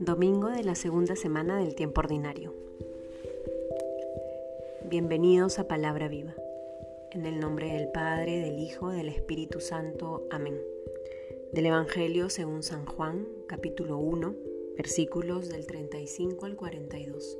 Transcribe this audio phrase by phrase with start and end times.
[0.00, 2.52] Domingo de la segunda semana del tiempo ordinario.
[4.84, 6.34] Bienvenidos a Palabra Viva.
[7.12, 10.26] En el nombre del Padre, del Hijo, del Espíritu Santo.
[10.30, 10.60] Amén.
[11.52, 14.34] Del Evangelio según San Juan, capítulo 1,
[14.76, 17.38] versículos del 35 al 42.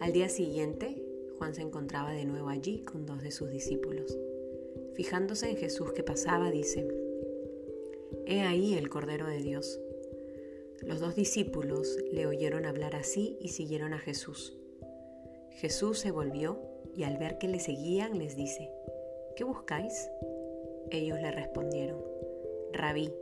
[0.00, 1.09] Al día siguiente,
[1.40, 4.14] Juan se encontraba de nuevo allí con dos de sus discípulos.
[4.92, 6.86] Fijándose en Jesús que pasaba, dice,
[8.26, 9.80] He ahí el Cordero de Dios.
[10.82, 14.54] Los dos discípulos le oyeron hablar así y siguieron a Jesús.
[15.52, 16.60] Jesús se volvió
[16.94, 18.70] y al ver que le seguían les dice,
[19.34, 20.10] ¿qué buscáis?
[20.90, 22.04] Ellos le respondieron,
[22.74, 23.14] Rabí,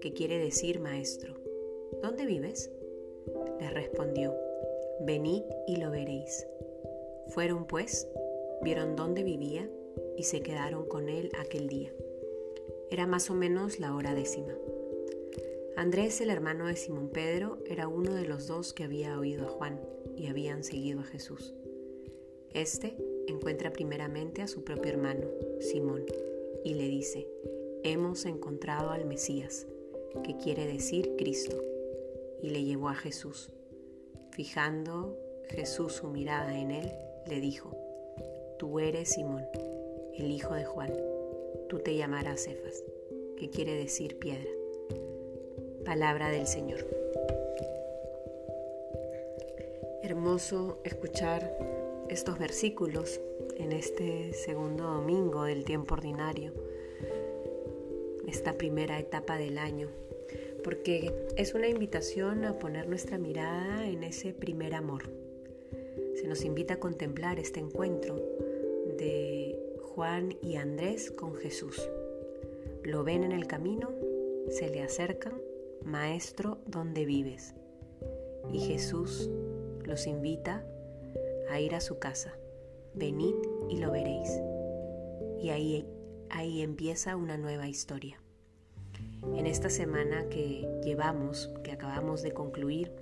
[0.00, 1.34] que quiere decir maestro,
[2.00, 2.70] ¿dónde vives?
[3.58, 4.32] Les respondió,
[5.00, 6.46] venid y lo veréis.
[7.28, 8.08] Fueron pues,
[8.62, 9.68] vieron dónde vivía
[10.16, 11.92] y se quedaron con él aquel día.
[12.90, 14.54] Era más o menos la hora décima.
[15.76, 19.48] Andrés, el hermano de Simón Pedro, era uno de los dos que había oído a
[19.48, 19.80] Juan
[20.16, 21.54] y habían seguido a Jesús.
[22.52, 25.26] Este encuentra primeramente a su propio hermano,
[25.58, 26.04] Simón,
[26.62, 27.26] y le dice,
[27.82, 29.66] hemos encontrado al Mesías,
[30.22, 31.60] que quiere decir Cristo,
[32.40, 33.50] y le llevó a Jesús.
[34.30, 36.92] Fijando Jesús su mirada en él,
[37.26, 37.70] le dijo,
[38.58, 39.46] Tú eres Simón,
[40.14, 40.92] el hijo de Juan,
[41.68, 42.84] tú te llamarás Cefas,
[43.36, 44.50] que quiere decir piedra.
[45.84, 46.86] Palabra del Señor.
[50.02, 51.58] Hermoso escuchar
[52.08, 53.20] estos versículos
[53.56, 56.52] en este segundo domingo del tiempo ordinario,
[58.28, 59.88] esta primera etapa del año,
[60.62, 65.23] porque es una invitación a poner nuestra mirada en ese primer amor.
[66.24, 68.16] Se nos invita a contemplar este encuentro
[68.96, 71.86] de Juan y Andrés con Jesús.
[72.82, 73.90] Lo ven en el camino,
[74.48, 75.34] se le acercan,
[75.84, 77.52] Maestro, ¿dónde vives?
[78.50, 79.28] Y Jesús
[79.84, 80.64] los invita
[81.50, 82.34] a ir a su casa.
[82.94, 83.34] Venid
[83.68, 84.30] y lo veréis.
[85.42, 85.86] Y ahí,
[86.30, 88.18] ahí empieza una nueva historia.
[89.36, 92.92] En esta semana que llevamos, que acabamos de concluir,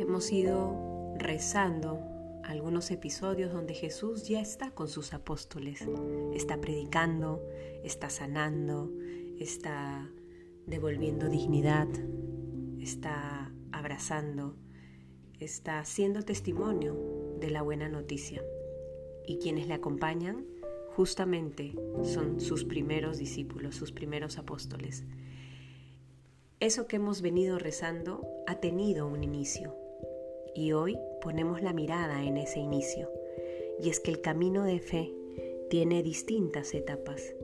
[0.00, 0.89] hemos ido
[1.20, 2.00] rezando
[2.42, 5.86] algunos episodios donde Jesús ya está con sus apóstoles,
[6.34, 7.46] está predicando,
[7.84, 8.90] está sanando,
[9.38, 10.10] está
[10.66, 11.88] devolviendo dignidad,
[12.80, 14.56] está abrazando,
[15.38, 16.96] está haciendo testimonio
[17.38, 18.42] de la buena noticia.
[19.26, 20.46] Y quienes le acompañan
[20.96, 25.04] justamente son sus primeros discípulos, sus primeros apóstoles.
[26.58, 29.79] Eso que hemos venido rezando ha tenido un inicio
[30.54, 33.10] y hoy ponemos la mirada en ese inicio.
[33.80, 35.12] Y es que el camino de fe
[35.68, 37.34] tiene distintas etapas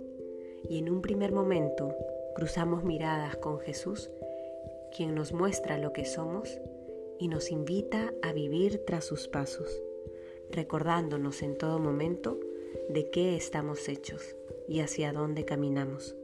[0.69, 1.95] y en un primer momento
[2.35, 4.11] cruzamos miradas con Jesús,
[4.95, 6.61] quien nos muestra lo que somos
[7.19, 9.83] y nos invita a vivir tras sus pasos,
[10.51, 12.39] recordándonos en todo momento
[12.89, 14.37] de qué estamos hechos
[14.69, 16.15] y hacia dónde caminamos.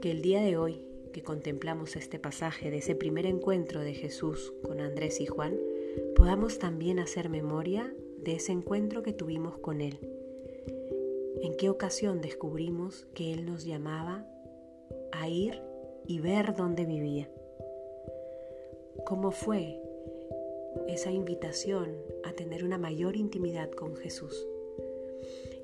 [0.00, 0.85] Que el día de hoy
[1.16, 5.58] que contemplamos este pasaje de ese primer encuentro de Jesús con Andrés y Juan,
[6.14, 9.98] podamos también hacer memoria de ese encuentro que tuvimos con Él.
[11.40, 14.26] En qué ocasión descubrimos que Él nos llamaba
[15.10, 15.62] a ir
[16.06, 17.30] y ver dónde vivía
[19.06, 19.80] cómo fue
[20.86, 24.46] esa invitación a tener una mayor intimidad con Jesús.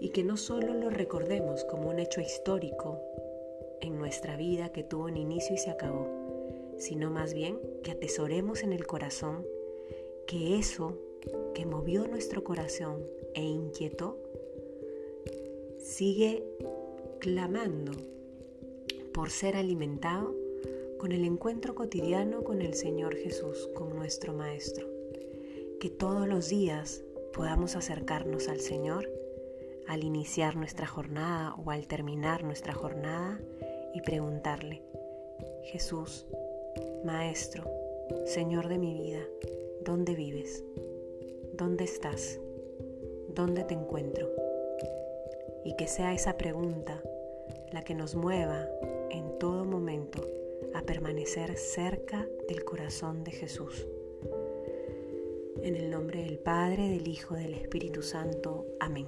[0.00, 3.02] Y que no solo lo recordemos como un hecho histórico
[3.82, 6.09] en nuestra vida que tuvo un inicio y se acabó,
[6.78, 9.44] sino más bien que atesoremos en el corazón
[10.26, 10.98] que eso
[11.54, 13.04] que movió nuestro corazón
[13.34, 14.19] e inquietó
[15.78, 16.44] sigue
[17.19, 17.93] clamando
[19.12, 20.34] por ser alimentado
[20.99, 24.87] con el encuentro cotidiano con el Señor Jesús, con nuestro Maestro.
[25.81, 29.10] Que todos los días podamos acercarnos al Señor
[29.88, 33.40] al iniciar nuestra jornada o al terminar nuestra jornada
[33.94, 34.83] y preguntarle,
[35.65, 36.27] Jesús,
[37.05, 37.65] Maestro,
[38.25, 39.21] Señor de mi vida,
[39.85, 40.65] ¿dónde vives?
[41.55, 42.41] ¿Dónde estás?
[43.29, 44.29] ¿Dónde te encuentro?
[45.65, 47.03] Y que sea esa pregunta
[47.73, 48.69] la que nos mueva
[49.11, 50.23] en todo momento
[50.75, 53.87] a permanecer cerca del corazón de Jesús.
[55.62, 58.67] En el nombre del Padre, del Hijo, del Espíritu Santo.
[58.81, 59.06] Amén.